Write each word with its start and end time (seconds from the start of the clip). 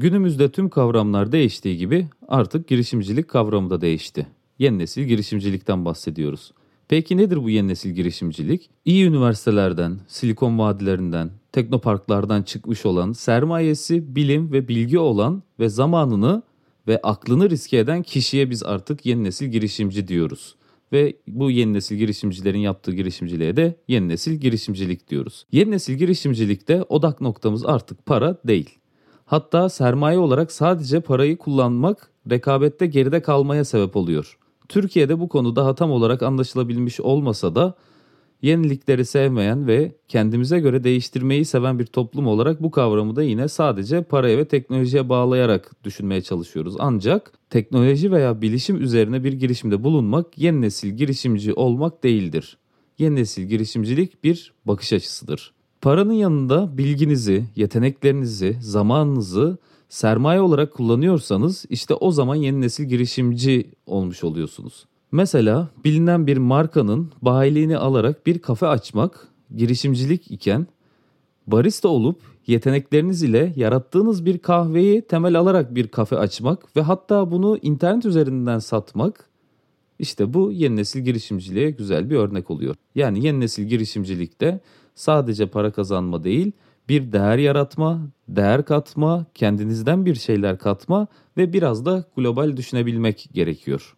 Günümüzde 0.00 0.52
tüm 0.52 0.68
kavramlar 0.68 1.32
değiştiği 1.32 1.76
gibi 1.76 2.06
artık 2.28 2.68
girişimcilik 2.68 3.28
kavramı 3.28 3.70
da 3.70 3.80
değişti. 3.80 4.26
Yeni 4.58 4.78
nesil 4.78 5.02
girişimcilikten 5.02 5.84
bahsediyoruz. 5.84 6.52
Peki 6.88 7.16
nedir 7.16 7.42
bu 7.42 7.50
yeni 7.50 7.68
nesil 7.68 7.90
girişimcilik? 7.90 8.70
İyi 8.84 9.06
üniversitelerden, 9.06 9.98
silikon 10.08 10.58
vadilerinden, 10.58 11.30
teknoparklardan 11.52 12.42
çıkmış 12.42 12.86
olan, 12.86 13.12
sermayesi, 13.12 14.16
bilim 14.16 14.52
ve 14.52 14.68
bilgi 14.68 14.98
olan 14.98 15.42
ve 15.58 15.68
zamanını 15.68 16.42
ve 16.88 17.00
aklını 17.02 17.50
riske 17.50 17.78
eden 17.78 18.02
kişiye 18.02 18.50
biz 18.50 18.62
artık 18.62 19.06
yeni 19.06 19.24
nesil 19.24 19.46
girişimci 19.46 20.08
diyoruz. 20.08 20.54
Ve 20.92 21.16
bu 21.28 21.50
yeni 21.50 21.72
nesil 21.72 21.96
girişimcilerin 21.96 22.58
yaptığı 22.58 22.92
girişimciliğe 22.92 23.56
de 23.56 23.76
yeni 23.88 24.08
nesil 24.08 24.32
girişimcilik 24.32 25.10
diyoruz. 25.10 25.46
Yeni 25.52 25.70
nesil 25.70 25.94
girişimcilikte 25.94 26.82
odak 26.82 27.20
noktamız 27.20 27.66
artık 27.66 28.06
para 28.06 28.38
değil. 28.44 28.79
Hatta 29.30 29.68
sermaye 29.68 30.18
olarak 30.18 30.52
sadece 30.52 31.00
parayı 31.00 31.36
kullanmak 31.36 32.10
rekabette 32.30 32.86
geride 32.86 33.22
kalmaya 33.22 33.64
sebep 33.64 33.96
oluyor. 33.96 34.38
Türkiye'de 34.68 35.20
bu 35.20 35.28
konu 35.28 35.56
daha 35.56 35.74
tam 35.74 35.90
olarak 35.90 36.22
anlaşılabilmiş 36.22 37.00
olmasa 37.00 37.54
da 37.54 37.74
yenilikleri 38.42 39.04
sevmeyen 39.04 39.66
ve 39.66 39.92
kendimize 40.08 40.60
göre 40.60 40.84
değiştirmeyi 40.84 41.44
seven 41.44 41.78
bir 41.78 41.86
toplum 41.86 42.26
olarak 42.26 42.62
bu 42.62 42.70
kavramı 42.70 43.16
da 43.16 43.22
yine 43.22 43.48
sadece 43.48 44.02
paraya 44.02 44.38
ve 44.38 44.44
teknolojiye 44.44 45.08
bağlayarak 45.08 45.84
düşünmeye 45.84 46.22
çalışıyoruz. 46.22 46.74
Ancak 46.78 47.32
teknoloji 47.50 48.12
veya 48.12 48.42
bilişim 48.42 48.82
üzerine 48.82 49.24
bir 49.24 49.32
girişimde 49.32 49.84
bulunmak 49.84 50.38
yeni 50.38 50.60
nesil 50.60 50.88
girişimci 50.88 51.54
olmak 51.54 52.04
değildir. 52.04 52.58
Yeni 52.98 53.14
nesil 53.14 53.42
girişimcilik 53.42 54.24
bir 54.24 54.52
bakış 54.64 54.92
açısıdır. 54.92 55.59
Paranın 55.80 56.12
yanında 56.12 56.78
bilginizi, 56.78 57.44
yeteneklerinizi, 57.56 58.56
zamanınızı 58.60 59.58
sermaye 59.88 60.40
olarak 60.40 60.74
kullanıyorsanız 60.74 61.64
işte 61.70 61.94
o 61.94 62.10
zaman 62.10 62.34
yeni 62.34 62.60
nesil 62.60 62.84
girişimci 62.84 63.70
olmuş 63.86 64.24
oluyorsunuz. 64.24 64.86
Mesela 65.12 65.68
bilinen 65.84 66.26
bir 66.26 66.36
markanın 66.36 67.12
bayiliğini 67.22 67.76
alarak 67.76 68.26
bir 68.26 68.38
kafe 68.38 68.66
açmak 68.66 69.28
girişimcilik 69.56 70.30
iken 70.30 70.66
barista 71.46 71.88
olup 71.88 72.20
yetenekleriniz 72.46 73.22
ile 73.22 73.52
yarattığınız 73.56 74.26
bir 74.26 74.38
kahveyi 74.38 75.02
temel 75.02 75.38
alarak 75.38 75.74
bir 75.74 75.88
kafe 75.88 76.16
açmak 76.16 76.76
ve 76.76 76.80
hatta 76.80 77.30
bunu 77.30 77.58
internet 77.62 78.04
üzerinden 78.04 78.58
satmak 78.58 79.30
işte 79.98 80.34
bu 80.34 80.52
yeni 80.52 80.76
nesil 80.76 81.00
girişimciliğe 81.00 81.70
güzel 81.70 82.10
bir 82.10 82.16
örnek 82.16 82.50
oluyor. 82.50 82.74
Yani 82.94 83.26
yeni 83.26 83.40
nesil 83.40 83.64
girişimcilikte 83.64 84.60
sadece 85.00 85.46
para 85.46 85.72
kazanma 85.72 86.24
değil, 86.24 86.52
bir 86.88 87.12
değer 87.12 87.38
yaratma, 87.38 88.00
değer 88.28 88.64
katma, 88.64 89.26
kendinizden 89.34 90.06
bir 90.06 90.14
şeyler 90.14 90.58
katma 90.58 91.06
ve 91.36 91.52
biraz 91.52 91.84
da 91.84 92.04
global 92.16 92.56
düşünebilmek 92.56 93.28
gerekiyor. 93.32 93.82